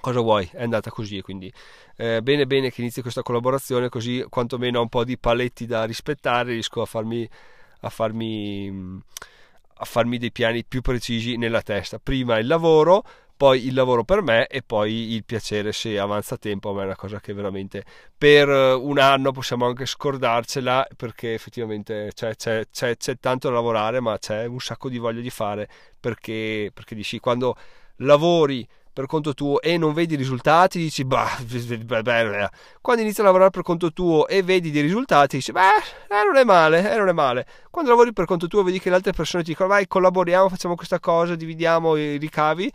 cosa 0.00 0.18
vuoi? 0.18 0.50
È 0.52 0.64
andata 0.64 0.90
così 0.90 1.20
quindi 1.20 1.52
eh, 1.94 2.20
bene 2.22 2.44
bene 2.48 2.72
che 2.72 2.80
inizi 2.80 3.00
questa 3.00 3.22
collaborazione 3.22 3.88
così 3.88 4.24
quantomeno 4.28 4.80
ho 4.80 4.82
un 4.82 4.88
po' 4.88 5.04
di 5.04 5.16
paletti 5.16 5.64
da 5.64 5.84
rispettare 5.84 6.50
riesco 6.50 6.82
a 6.82 6.86
farmi 6.86 7.28
a 7.82 7.88
farmi 7.90 8.68
mm, 8.68 8.98
a 9.74 9.84
farmi 9.84 10.18
dei 10.18 10.32
piani 10.32 10.64
più 10.64 10.80
precisi 10.80 11.36
nella 11.36 11.62
testa. 11.62 12.00
Prima 12.00 12.36
il 12.38 12.48
lavoro 12.48 13.04
poi 13.38 13.66
il 13.68 13.74
lavoro 13.74 14.02
per 14.02 14.20
me 14.20 14.48
e 14.48 14.62
poi 14.62 15.12
il 15.14 15.24
piacere 15.24 15.72
se 15.72 15.96
avanza 15.96 16.36
tempo 16.36 16.70
a 16.70 16.74
me 16.74 16.82
è 16.82 16.84
una 16.86 16.96
cosa 16.96 17.20
che 17.20 17.32
veramente 17.32 17.84
per 18.18 18.48
un 18.48 18.98
anno 18.98 19.30
possiamo 19.30 19.64
anche 19.64 19.86
scordarcela 19.86 20.88
perché 20.96 21.34
effettivamente 21.34 22.10
c'è, 22.12 22.34
c'è, 22.34 22.64
c'è, 22.68 22.96
c'è 22.96 23.18
tanto 23.20 23.48
da 23.48 23.54
lavorare 23.54 24.00
ma 24.00 24.18
c'è 24.18 24.44
un 24.46 24.58
sacco 24.58 24.88
di 24.88 24.98
voglia 24.98 25.20
di 25.20 25.30
fare 25.30 25.68
perché, 26.00 26.72
perché 26.74 26.96
dici 26.96 27.20
quando 27.20 27.56
lavori 27.98 28.66
per 28.92 29.06
conto 29.06 29.32
tuo 29.32 29.60
e 29.60 29.78
non 29.78 29.92
vedi 29.92 30.14
i 30.14 30.16
risultati, 30.16 30.80
dici, 30.80 31.04
beh, 31.06 32.02
beh, 32.02 32.50
quando 32.80 33.02
inizi 33.02 33.20
a 33.20 33.24
lavorare 33.24 33.50
per 33.50 33.62
conto 33.62 33.92
tuo 33.92 34.26
e 34.26 34.42
vedi 34.42 34.72
dei 34.72 34.82
risultati, 34.82 35.36
dici, 35.36 35.52
beh, 35.52 35.60
eh, 36.08 36.24
non 36.26 36.34
è 36.34 36.42
male, 36.42 36.92
eh, 36.92 36.96
non 36.96 37.08
è 37.08 37.12
male. 37.12 37.46
Quando 37.70 37.90
lavori 37.90 38.12
per 38.12 38.24
conto 38.24 38.48
tuo, 38.48 38.64
vedi 38.64 38.80
che 38.80 38.88
le 38.90 38.96
altre 38.96 39.12
persone 39.12 39.44
ti 39.44 39.50
dicono, 39.50 39.68
vai, 39.68 39.86
collaboriamo, 39.86 40.48
facciamo 40.48 40.74
questa 40.74 40.98
cosa, 40.98 41.36
dividiamo 41.36 41.94
i 41.94 42.16
ricavi, 42.16 42.72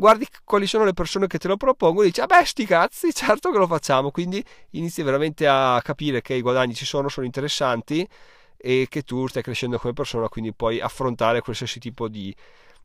guardi 0.00 0.26
quali 0.44 0.66
sono 0.66 0.84
le 0.84 0.92
persone 0.94 1.26
che 1.28 1.38
te 1.38 1.46
lo 1.46 1.56
propongono 1.56 2.02
e 2.02 2.06
dici, 2.06 2.20
ah 2.20 2.26
beh, 2.26 2.44
sti 2.44 2.66
cazzi, 2.66 3.12
certo 3.14 3.52
che 3.52 3.58
lo 3.58 3.66
facciamo. 3.66 4.10
Quindi 4.10 4.44
inizi 4.70 5.02
veramente 5.02 5.46
a 5.46 5.80
capire 5.82 6.22
che 6.22 6.34
i 6.34 6.40
guadagni 6.40 6.74
ci 6.74 6.84
sono, 6.84 7.08
sono 7.08 7.26
interessanti 7.26 8.06
e 8.56 8.86
che 8.88 9.02
tu 9.02 9.26
stai 9.28 9.42
crescendo 9.42 9.78
come 9.78 9.92
persona, 9.92 10.28
quindi 10.28 10.52
puoi 10.52 10.80
affrontare 10.80 11.40
qualsiasi 11.40 11.78
tipo 11.78 12.08
di 12.08 12.34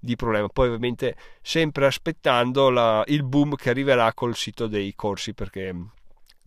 di 0.06 0.16
problema. 0.16 0.48
Poi 0.48 0.68
ovviamente 0.68 1.16
sempre 1.42 1.88
aspettando 1.88 2.70
la, 2.70 3.04
il 3.08 3.24
boom 3.24 3.56
che 3.56 3.72
arriverà 3.72 4.14
col 4.14 4.36
sito 4.36 4.68
dei 4.68 4.94
corsi 4.96 5.34
perché, 5.34 5.74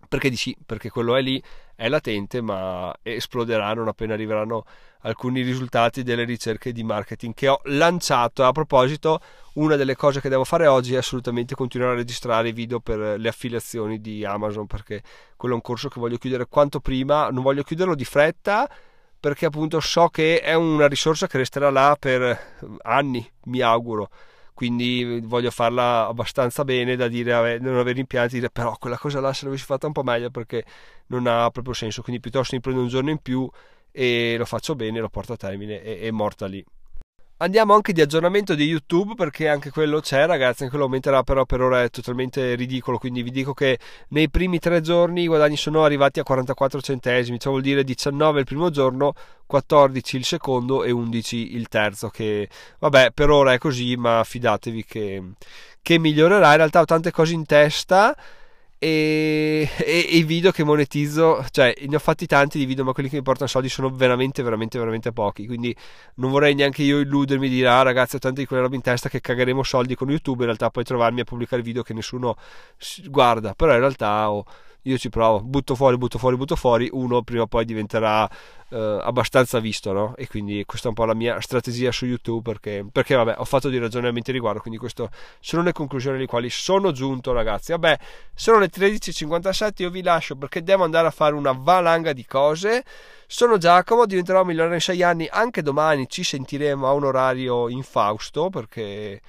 perché 0.09 0.31
dici, 0.31 0.57
perché 0.65 0.91
quello 0.91 1.15
è 1.17 1.23
lì, 1.23 1.43
è 1.75 1.89
latente, 1.89 2.41
ma 2.41 2.95
esploderà 3.03 3.73
non 3.75 3.89
appena 3.89 4.15
arriveranno 4.15 4.65
alcuni 5.03 5.43
risultati 5.43 6.03
delle 6.03 6.25
ricerche 6.25 6.73
di 6.73 6.83
marketing 6.83 7.35
che 7.35 7.49
ho 7.49 7.61
lanciato. 7.65 8.45
A 8.45 8.53
proposito, 8.53 9.21
una 9.55 9.77
delle 9.77 9.95
cose 9.95 10.21
che 10.21 10.29
devo 10.29 10.45
fare 10.45 10.67
oggi 10.67 10.95
è 10.95 10.99
assolutamente 10.99 11.55
continuare 11.55 11.93
a 11.93 11.97
registrare 11.97 12.53
video 12.53 12.81
per 12.81 13.19
le 13.19 13.29
affiliazioni 13.29 14.01
di 14.01 14.25
Amazon 14.25 14.67
perché 14.67 15.03
quello 15.37 15.55
è 15.55 15.57
un 15.57 15.63
corso 15.63 15.89
che 15.89 16.01
voglio 16.01 16.17
chiudere 16.17 16.47
quanto 16.47 16.81
prima, 16.81 17.31
non 17.31 17.43
voglio 17.43 17.63
chiuderlo 17.63 17.95
di 17.95 18.05
fretta 18.05 18.69
perché 19.21 19.47
appunto 19.47 19.81
so 19.81 20.09
che 20.09 20.41
è 20.41 20.55
una 20.55 20.87
risorsa 20.87 21.27
che 21.27 21.39
resterà 21.39 21.71
là 21.71 21.97
per 21.99 22.57
anni, 22.83 23.29
mi 23.45 23.61
auguro. 23.61 24.11
Quindi 24.59 25.21
voglio 25.23 25.53
farla 25.53 26.09
abbastanza 26.09 26.65
bene 26.65 26.97
da 26.97 27.07
dire, 27.07 27.61
non 27.61 27.77
avere 27.77 27.93
rimpianti, 27.93 28.35
dire 28.35 28.51
però 28.51 28.77
quella 28.77 28.99
cosa 28.99 29.21
là 29.21 29.33
se 29.33 29.45
l'avessi 29.45 29.63
fatta 29.65 29.87
un 29.87 29.93
po' 29.93 30.03
meglio 30.03 30.31
perché 30.31 30.65
non 31.07 31.29
ha 31.29 31.49
proprio 31.51 31.75
senso. 31.75 32.03
Quindi 32.03 32.21
piuttosto 32.21 32.57
mi 32.57 32.61
prendo 32.61 32.81
un 32.81 32.89
giorno 32.89 33.11
in 33.11 33.19
più 33.19 33.49
e 33.93 34.35
lo 34.37 34.45
faccio 34.45 34.75
bene, 34.75 34.99
lo 34.99 35.11
porto 35.11 35.35
a 35.35 35.37
termine 35.37 35.81
e 35.81 36.01
è 36.01 36.11
morta 36.11 36.47
lì. 36.47 36.65
Andiamo 37.41 37.73
anche 37.73 37.93
di 37.93 38.01
aggiornamento 38.01 38.57
di 38.57 38.65
YouTube 38.65 39.15
perché 39.15 39.49
anche 39.49 39.71
quello 39.71 40.01
c'è 40.01 40.27
ragazzi, 40.27 40.63
anche 40.63 40.71
quello 40.71 40.87
aumenterà 40.87 41.23
però 41.23 41.45
per 41.45 41.61
ora 41.61 41.85
è 41.85 41.89
totalmente 41.89 42.57
ridicolo, 42.57 42.99
quindi 42.99 43.23
vi 43.23 43.31
dico 43.31 43.55
che 43.55 43.79
nei 44.09 44.29
primi 44.29 44.59
tre 44.59 44.81
giorni 44.81 45.23
i 45.23 45.27
guadagni 45.29 45.57
sono 45.57 45.85
arrivati 45.85 46.19
a 46.19 46.25
44 46.25 46.81
centesimi, 46.81 47.39
ciò 47.39 47.51
vuol 47.51 47.63
dire 47.63 47.85
19 47.85 48.41
il 48.41 48.45
primo 48.45 48.71
giorno, 48.71 49.13
14 49.47 50.17
il 50.17 50.25
secondo 50.25 50.83
e 50.83 50.91
11 50.91 51.55
il 51.55 51.69
terzo, 51.69 52.09
che 52.09 52.49
vabbè 52.81 53.13
per 53.13 53.31
ora 53.31 53.53
è 53.53 53.59
così 53.59 53.95
ma 53.95 54.25
fidatevi 54.25 54.85
che, 54.85 55.23
che 55.81 55.99
migliorerà, 55.99 56.51
in 56.51 56.57
realtà 56.57 56.81
ho 56.81 56.87
tante 56.87 57.13
cose 57.13 57.35
in 57.35 57.47
testa 57.47 58.17
e, 58.79 59.69
e, 59.77 59.99
i 59.99 60.23
video 60.23 60.53
che 60.53 60.63
monetizzo, 60.63 61.45
cioè 61.51 61.75
ne 61.87 61.97
ho 61.97 61.99
fatti 61.99 62.27
tanti 62.27 62.59
di 62.59 62.65
video, 62.65 62.85
ma 62.85 62.93
quelli 62.93 63.09
che 63.09 63.17
mi 63.17 63.23
portano 63.23 63.49
soldi 63.49 63.69
sono 63.69 63.91
veramente, 63.91 64.43
veramente, 64.43 64.79
veramente 64.79 65.13
pochi. 65.13 65.47
Quindi 65.47 65.75
non 66.15 66.31
vorrei 66.31 66.55
neanche 66.55 66.83
io 66.83 67.01
illudermi 67.01 67.49
di 67.49 67.57
dire, 67.57 67.69
ah 67.69 67.83
ragazzi, 67.83 68.17
ho 68.17 68.19
tanti 68.21 68.41
di 68.41 68.47
quelle 68.47 68.63
robe 68.63 68.77
in 68.77 68.83
testa 68.83 69.09
che 69.09 69.21
cagheremo 69.21 69.63
soldi 69.65 69.97
con 69.97 70.09
YouTube. 70.09 70.41
In 70.41 70.47
realtà 70.47 70.71
poi 70.71 70.85
trovarmi 70.85 71.21
a 71.21 71.25
pubblicare 71.25 71.63
video 71.63 71.83
che 71.83 71.93
nessuno 71.93 72.37
guarda, 73.07 73.55
però 73.55 73.73
in 73.73 73.81
realtà 73.81 74.31
ho. 74.31 74.45
Io 74.89 74.97
ci 74.97 75.11
provo, 75.11 75.41
butto 75.43 75.75
fuori, 75.75 75.99
butto 75.99 76.19
fuori, 76.19 76.37
butto 76.37 76.57
fuori, 76.57 76.89
uno 76.91 77.23
prima 77.23 77.43
o 77.43 77.47
poi 77.47 77.67
diventerà 77.67 78.29
eh, 78.71 78.99
abbastanza 79.03 79.59
visto, 79.59 79.93
no? 79.93 80.15
E 80.17 80.27
quindi 80.27 80.65
questa 80.65 80.87
è 80.87 80.89
un 80.89 80.95
po' 80.95 81.05
la 81.05 81.15
mia 81.15 81.39
strategia 81.41 81.93
su 81.93 82.07
YouTube 82.07 82.51
perché, 82.51 82.87
perché 82.91 83.15
vabbè, 83.15 83.35
ho 83.37 83.45
fatto 83.45 83.69
dei 83.69 83.79
ragionamenti 83.79 84.33
riguardo, 84.33 84.61
quindi 84.61 84.79
queste 84.79 85.09
sono 85.41 85.63
le 85.63 85.73
conclusioni 85.73 86.17
alle 86.17 86.27
quali 86.27 86.49
sono 86.49 86.91
giunto, 86.93 87.33
ragazzi. 87.33 87.73
Vabbè, 87.73 87.99
sono 88.35 88.59
le 88.59 88.71
13.57, 88.71 89.83
io 89.83 89.91
vi 89.91 90.03
lascio 90.03 90.37
perché 90.37 90.63
devo 90.63 90.85
andare 90.85 91.07
a 91.07 91.11
fare 91.11 91.35
una 91.35 91.53
valanga 91.53 92.15
di 92.15 92.25
cose. 92.25 92.83
Sono 93.27 93.59
Giacomo, 93.59 94.07
diventerò 94.07 94.43
migliore 94.43 94.73
in 94.73 94.81
6 94.81 95.03
anni, 95.03 95.29
anche 95.31 95.61
domani 95.61 96.09
ci 96.09 96.25
sentiremo 96.25 96.87
a 96.87 96.93
un 96.93 97.05
orario 97.05 97.69
infausto 97.69 98.49
perché 98.49 99.21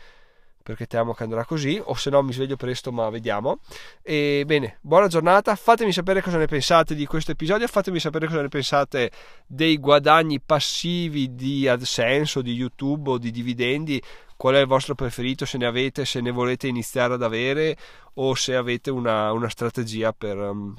perché 0.62 0.86
temo 0.86 1.14
che 1.14 1.24
andrà 1.24 1.46
così, 1.46 1.82
o 1.84 1.94
se 1.96 2.10
no 2.10 2.22
mi 2.22 2.34
sveglio 2.34 2.56
presto, 2.56 2.92
ma 2.92 3.10
vediamo. 3.10 3.60
E 4.02 4.44
bene, 4.46 4.78
buona 4.82 5.08
giornata, 5.08 5.56
fatemi 5.56 5.92
sapere 5.92 6.22
cosa 6.22 6.38
ne 6.38 6.46
pensate 6.46 6.96
di 6.96 7.06
questo 7.06 7.32
episodio, 7.32 7.68
fatemi 7.68 8.00
sapere 8.00 8.28
cosa 8.28 8.42
ne 8.42 8.50
pensate 8.50 9.12
dei 9.48 9.78
guadagni 9.78 10.40
passivi 10.40 11.34
di 11.36 11.68
AdSense 11.68 12.40
o 12.40 12.42
di 12.42 12.54
YouTube 12.54 13.12
o 13.12 13.18
di 13.18 13.32
dividendi, 13.32 14.02
qual 14.36 14.56
è 14.56 14.60
il 14.60 14.68
vostro 14.68 14.96
preferito, 14.96 15.46
se 15.46 15.58
ne 15.58 15.66
avete, 15.66 16.06
se 16.06 16.22
ne 16.22 16.32
volete 16.32 16.68
iniziare 16.68 17.16
ad 17.16 17.24
avere 17.24 17.76
o 18.16 18.36
se 18.36 18.56
avete 18.56 18.92
una, 18.92 19.32
una 19.32 19.50
strategia 19.50 20.14
per... 20.14 20.38
Um, 20.38 20.76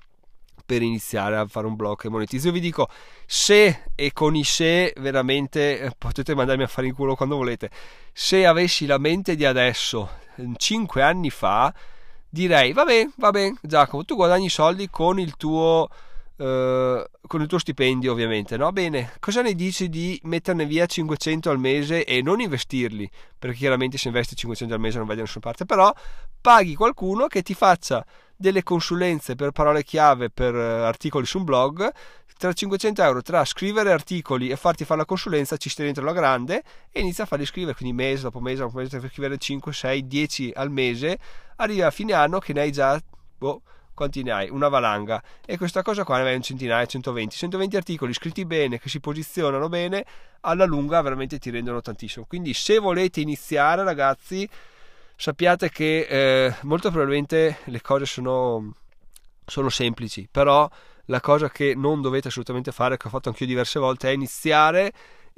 per 0.70 0.82
iniziare 0.82 1.36
a 1.36 1.48
fare 1.48 1.66
un 1.66 1.74
blog 1.74 1.98
che 1.98 2.08
monetizzi. 2.08 2.46
Io 2.46 2.52
vi 2.52 2.60
dico, 2.60 2.88
se 3.26 3.82
e 3.96 4.12
con 4.12 4.36
i 4.36 4.44
se 4.44 4.92
veramente 4.98 5.80
eh, 5.80 5.90
potete 5.98 6.32
mandarmi 6.32 6.62
a 6.62 6.68
fare 6.68 6.86
in 6.86 6.94
culo 6.94 7.16
quando 7.16 7.34
volete. 7.34 7.70
Se 8.12 8.46
avessi 8.46 8.86
la 8.86 8.98
mente 8.98 9.34
di 9.34 9.44
adesso, 9.44 10.08
5 10.56 11.02
anni 11.02 11.28
fa, 11.30 11.74
direi, 12.28 12.72
va 12.72 12.84
bene, 12.84 13.10
va 13.16 13.30
bene, 13.32 13.56
Giacomo, 13.60 14.04
tu 14.04 14.14
guadagni 14.14 14.48
soldi 14.48 14.88
con 14.88 15.18
il 15.18 15.36
tuo... 15.36 15.88
Uh, 16.40 17.04
con 17.26 17.42
il 17.42 17.46
tuo 17.46 17.58
stipendio 17.58 18.12
ovviamente 18.12 18.56
no? 18.56 18.72
Bene. 18.72 19.12
Cosa 19.20 19.42
ne 19.42 19.52
dici 19.52 19.90
di 19.90 20.18
metterne 20.22 20.64
via 20.64 20.86
500 20.86 21.50
al 21.50 21.58
mese 21.58 22.06
e 22.06 22.22
non 22.22 22.40
investirli? 22.40 23.10
Perché 23.38 23.58
chiaramente 23.58 23.98
se 23.98 24.08
investi 24.08 24.36
500 24.36 24.74
al 24.74 24.80
mese 24.80 24.96
non 24.96 25.06
vai 25.06 25.16
da 25.16 25.22
nessuna 25.22 25.44
parte. 25.44 25.66
Però 25.66 25.92
paghi 26.40 26.74
qualcuno 26.74 27.26
che 27.26 27.42
ti 27.42 27.52
faccia 27.52 28.02
delle 28.34 28.62
consulenze 28.62 29.34
per 29.34 29.50
parole 29.50 29.84
chiave 29.84 30.30
per 30.30 30.54
eh, 30.54 30.82
articoli 30.82 31.26
su 31.26 31.36
un 31.36 31.44
blog. 31.44 31.92
Tra 32.38 32.54
500 32.54 33.02
euro 33.02 33.20
tra 33.20 33.44
scrivere 33.44 33.92
articoli 33.92 34.48
e 34.48 34.56
farti 34.56 34.86
fare 34.86 35.00
la 35.00 35.04
consulenza 35.04 35.58
ci 35.58 35.68
stai 35.68 35.84
dentro 35.84 36.02
la 36.02 36.14
grande 36.14 36.62
e 36.90 37.00
inizia 37.00 37.24
a 37.24 37.26
farli 37.26 37.44
scrivere. 37.44 37.76
Quindi 37.76 37.94
mese 37.94 38.22
dopo 38.22 38.40
mese 38.40 38.62
dopo 38.62 38.78
mese 38.78 38.98
per 38.98 39.10
scrivere 39.10 39.36
5, 39.36 39.70
6, 39.74 40.06
10 40.06 40.52
al 40.54 40.70
mese. 40.70 41.18
Arriva 41.56 41.88
a 41.88 41.90
fine 41.90 42.14
anno 42.14 42.38
che 42.38 42.54
ne 42.54 42.62
hai 42.62 42.72
già 42.72 42.98
boh, 43.36 43.60
quanti 43.94 44.22
ne 44.22 44.32
hai? 44.32 44.50
Una 44.50 44.68
valanga 44.68 45.22
e 45.44 45.56
questa 45.56 45.82
cosa 45.82 46.04
qua 46.04 46.22
ne 46.22 46.28
hai 46.28 46.34
un 46.34 46.42
centinaio, 46.42 46.86
120 46.86 47.36
120 47.36 47.76
articoli 47.76 48.12
scritti 48.12 48.44
bene 48.44 48.78
che 48.78 48.88
si 48.88 49.00
posizionano 49.00 49.68
bene 49.68 50.04
alla 50.40 50.64
lunga 50.64 51.00
veramente 51.02 51.38
ti 51.38 51.50
rendono 51.50 51.80
tantissimo 51.80 52.24
quindi 52.26 52.54
se 52.54 52.78
volete 52.78 53.20
iniziare 53.20 53.84
ragazzi 53.84 54.48
sappiate 55.20 55.68
che 55.68 56.06
eh, 56.08 56.54
molto 56.62 56.88
probabilmente 56.88 57.58
le 57.64 57.82
cose 57.82 58.06
sono, 58.06 58.72
sono 59.44 59.68
semplici, 59.68 60.26
però 60.30 60.66
la 61.06 61.20
cosa 61.20 61.50
che 61.50 61.74
non 61.76 62.00
dovete 62.00 62.28
assolutamente 62.28 62.72
fare, 62.72 62.96
che 62.96 63.06
ho 63.06 63.10
fatto 63.10 63.28
anch'io 63.28 63.44
diverse 63.44 63.78
volte, 63.78 64.08
è 64.08 64.12
iniziare 64.12 64.90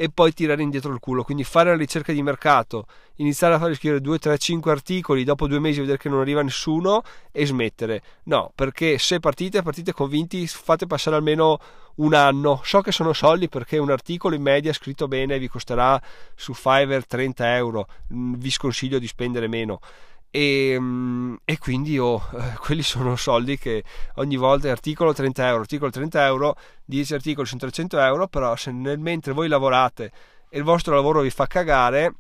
e 0.02 0.11
poi 0.11 0.32
tirare 0.32 0.62
indietro 0.62 0.92
il 0.92 0.99
culo. 0.99 1.23
Quindi 1.23 1.44
fare 1.44 1.71
la 1.71 1.76
ricerca 1.76 2.12
di 2.12 2.25
mercato, 2.25 2.87
iniziare 3.18 3.54
a 3.54 3.59
fare 3.61 3.76
scrivere 3.76 4.00
2, 4.00 4.18
3, 4.18 4.37
5 4.37 4.73
articoli, 4.73 5.23
dopo 5.23 5.47
due 5.47 5.61
mesi 5.61 5.78
vedere 5.78 5.97
che 5.97 6.09
non 6.09 6.18
arriva 6.18 6.42
nessuno 6.42 7.04
e 7.30 7.47
smettere. 7.47 8.02
No, 8.25 8.50
perché 8.52 8.99
se 8.99 9.21
partite, 9.21 9.62
partite 9.62 9.92
convinti, 9.92 10.44
fate 10.49 10.88
passare 10.88 11.14
almeno 11.14 11.61
un 11.97 12.14
anno. 12.14 12.61
So 12.64 12.80
che 12.80 12.90
sono 12.90 13.12
soldi 13.12 13.49
perché 13.49 13.78
un 13.78 13.92
articolo 13.92 14.35
in 14.35 14.42
media 14.42 14.73
scritto 14.73 15.06
bene 15.06 15.38
vi 15.38 15.47
costerà 15.47 16.02
su 16.35 16.52
Fiverr 16.52 17.06
30 17.06 17.54
euro. 17.54 17.87
Mm, 18.12 18.35
vi 18.38 18.50
sconsiglio 18.50 18.99
di 18.99 19.06
spendere 19.06 19.47
meno. 19.47 19.78
E, 20.35 20.77
mm, 20.81 21.35
e, 21.45 21.59
quindi 21.59 21.99
oh, 21.99 22.19
quelli 22.65 22.83
sono 22.83 23.17
soldi 23.17 23.59
che 23.59 23.85
ogni 24.15 24.37
volta 24.37 24.71
articolo 24.71 25.12
30 25.12 25.47
euro, 25.47 25.61
articolo 25.61 25.91
30 25.91 26.25
euro, 26.25 26.57
10 26.87 27.12
articoli 27.12 27.47
sono 27.47 27.61
300 27.61 28.01
euro, 28.01 28.29
però 28.29 28.57
se 28.57 28.73
nel 28.73 28.99
mentre 28.99 29.35
voi 29.35 29.47
lavorate 29.49 30.11
e 30.49 30.57
il 30.57 30.65
vostro 30.65 30.95
lavoro 30.95 31.21
vi 31.21 31.29
fa 31.29 31.47
cagare, 31.47 32.15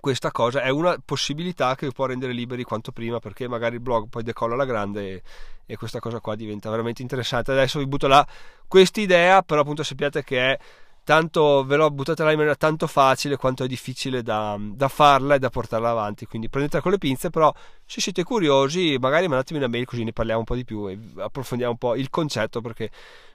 questa 0.00 0.30
cosa 0.30 0.62
è 0.62 0.70
una 0.70 0.96
possibilità 1.04 1.74
che 1.74 1.86
vi 1.86 1.92
può 1.92 2.06
rendere 2.06 2.32
liberi 2.32 2.62
quanto 2.62 2.92
prima 2.92 3.18
perché 3.18 3.46
magari 3.46 3.74
il 3.74 3.80
blog 3.80 4.08
poi 4.08 4.22
decolla 4.22 4.54
alla 4.54 4.64
grande 4.64 5.10
e, 5.10 5.22
e 5.66 5.76
questa 5.76 5.98
cosa 5.98 6.20
qua 6.20 6.34
diventa 6.36 6.70
veramente 6.70 7.02
interessante. 7.02 7.52
Adesso 7.52 7.78
vi 7.78 7.86
butto 7.86 8.06
là 8.06 8.26
questa 8.66 9.02
idea 9.02 9.42
però 9.42 9.60
appunto 9.60 9.82
sappiate 9.82 10.24
che 10.24 10.52
è 10.52 10.58
tanto 11.04 11.64
ve 11.64 11.76
l'ho 11.76 11.90
buttata 11.90 12.24
là 12.24 12.30
in 12.30 12.36
maniera 12.36 12.56
tanto 12.56 12.86
facile 12.86 13.36
quanto 13.36 13.64
è 13.64 13.66
difficile 13.66 14.22
da, 14.22 14.56
da, 14.58 14.88
farla 14.88 15.34
e 15.34 15.38
da 15.38 15.50
portarla 15.50 15.90
avanti 15.90 16.26
quindi 16.26 16.48
prendetela 16.48 16.82
con 16.82 16.92
le 16.92 16.98
pinze 16.98 17.30
però 17.30 17.52
se 17.84 18.00
siete 18.00 18.24
curiosi 18.24 18.96
magari 18.98 19.28
mandatemi 19.28 19.58
una 19.60 19.68
mail 19.68 19.84
così 19.84 20.02
ne 20.02 20.12
parliamo 20.12 20.40
un 20.40 20.46
po' 20.46 20.54
di 20.54 20.64
più 20.64 20.88
e 20.88 20.98
approfondiamo 21.18 21.72
un 21.72 21.78
po' 21.78 21.94
il 21.94 22.10
concetto 22.10 22.60
perché 22.60 22.90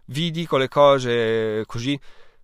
vi 0.06 0.32
dico 0.32 0.58
le 0.58 0.68
cose 0.68 1.64
così 1.68 2.00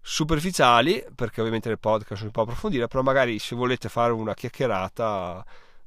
superficiali, 0.07 1.03
perché 1.15 1.39
ovviamente 1.39 1.67
nel 1.67 1.79
podcast 1.79 2.21
si 2.21 2.29
può 2.29 2.43
approfondire, 2.43 2.87
però 2.87 3.01
magari 3.01 3.39
se 3.39 3.55
volete 3.55 3.89
fare 3.89 4.13
una 4.13 4.35
chiacchierata 4.35 5.43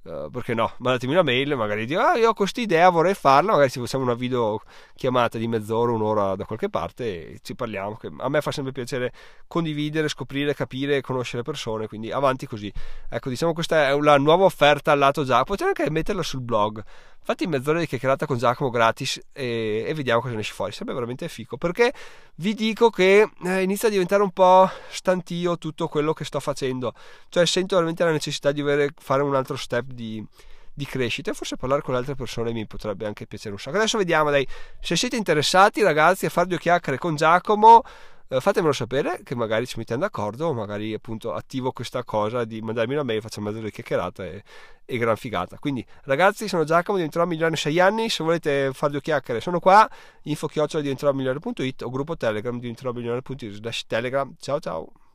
Uh, 0.08 0.30
perché 0.30 0.54
no? 0.54 0.72
Mandatemi 0.78 1.12
una 1.12 1.22
mail, 1.22 1.54
magari 1.54 1.84
dico, 1.84 2.00
ah, 2.00 2.16
io 2.16 2.30
ho 2.30 2.32
questa 2.32 2.62
idea, 2.62 2.88
vorrei 2.88 3.12
farla, 3.12 3.52
magari 3.52 3.70
ci 3.70 3.78
facciamo 3.78 4.04
una 4.04 4.14
video 4.14 4.62
chiamata 4.94 5.36
di 5.36 5.46
mezz'ora, 5.46 5.92
un'ora 5.92 6.34
da 6.34 6.46
qualche 6.46 6.70
parte 6.70 7.32
e 7.32 7.38
ci 7.42 7.54
parliamo. 7.54 7.98
a 8.16 8.28
me 8.30 8.40
fa 8.40 8.50
sempre 8.50 8.72
piacere 8.72 9.12
condividere, 9.46 10.08
scoprire, 10.08 10.54
capire, 10.54 11.02
conoscere 11.02 11.42
persone, 11.42 11.88
quindi 11.88 12.10
avanti 12.10 12.46
così. 12.46 12.72
Ecco, 13.10 13.28
diciamo 13.28 13.52
questa 13.52 13.88
è 13.88 14.00
la 14.00 14.16
nuova 14.16 14.46
offerta 14.46 14.92
al 14.92 14.98
lato 14.98 15.24
Giacomo, 15.24 15.44
potete 15.44 15.64
anche 15.64 15.90
metterla 15.90 16.22
sul 16.22 16.40
blog. 16.40 16.82
Fatti 17.22 17.46
mezz'ora 17.46 17.78
di 17.78 17.86
chiacchierata 17.86 18.24
con 18.24 18.38
Giacomo 18.38 18.70
gratis 18.70 19.20
e, 19.32 19.84
e, 19.86 19.94
vediamo 19.94 20.20
cosa 20.20 20.34
ne 20.34 20.40
esce 20.40 20.54
fuori. 20.54 20.72
Sarebbe 20.72 20.94
veramente 20.94 21.28
fico 21.28 21.58
perché 21.58 21.92
vi 22.36 22.54
dico 22.54 22.88
che 22.88 23.30
eh, 23.44 23.62
inizia 23.62 23.88
a 23.88 23.90
diventare 23.90 24.22
un 24.22 24.30
po' 24.30 24.68
stantio 24.88 25.58
tutto 25.58 25.88
quello 25.88 26.12
che 26.14 26.24
sto 26.24 26.40
facendo. 26.40 26.94
Cioè, 27.28 27.44
sento 27.44 27.74
veramente 27.74 28.02
la 28.04 28.12
necessità 28.12 28.50
di 28.50 28.62
avere, 28.62 28.90
fare 28.96 29.22
un 29.22 29.34
altro 29.34 29.56
step 29.56 29.92
di, 29.92 30.24
di 30.72 30.86
crescita 30.86 31.32
e 31.32 31.34
forse 31.34 31.56
parlare 31.56 31.82
con 31.82 31.94
altre 31.94 32.14
persone 32.14 32.52
mi 32.52 32.66
potrebbe 32.66 33.04
anche 33.04 33.26
piacere 33.26 33.50
un 33.50 33.60
sacco. 33.60 33.76
Adesso 33.76 33.98
vediamo, 33.98 34.30
dai, 34.30 34.46
se 34.80 34.96
siete 34.96 35.16
interessati 35.16 35.82
ragazzi 35.82 36.24
a 36.24 36.30
fare 36.30 36.46
due 36.46 36.58
chiacchiere 36.58 36.98
con 36.98 37.14
Giacomo, 37.14 37.82
eh, 38.28 38.40
fatemelo 38.40 38.72
sapere 38.72 39.20
che 39.24 39.34
magari 39.34 39.66
ci 39.66 39.78
mettiamo 39.78 40.02
d'accordo 40.02 40.46
o 40.48 40.54
magari 40.54 40.92
appunto 40.92 41.32
attivo 41.32 41.72
questa 41.72 42.04
cosa 42.04 42.44
di 42.44 42.60
mandarmi 42.60 42.94
una 42.94 43.02
mail, 43.02 43.20
facciamo 43.20 43.48
mezzo 43.48 43.62
di 43.62 43.70
chiacchierata 43.70 44.24
e, 44.24 44.42
e 44.84 44.98
gran 44.98 45.16
figata. 45.16 45.58
Quindi 45.58 45.84
ragazzi, 46.04 46.48
sono 46.48 46.64
Giacomo, 46.64 46.96
diventerò 46.96 47.24
migliore 47.26 47.50
in 47.50 47.56
6 47.56 47.80
anni, 47.80 48.08
se 48.08 48.22
volete 48.22 48.70
fare 48.72 48.92
due 48.92 49.00
chiacchiere 49.00 49.40
sono 49.40 49.60
qua, 49.60 49.88
info 50.22 50.46
chiocciola 50.46 50.82
diventerò 50.82 51.12
migliore.it 51.12 51.82
o 51.82 51.90
gruppo 51.90 52.16
Telegram 52.16 52.58
diventerò 52.58 52.92
migliore.it 52.92 53.50
slash 53.50 53.86
Telegram. 53.86 54.34
Ciao 54.38 54.60
ciao! 54.60 55.07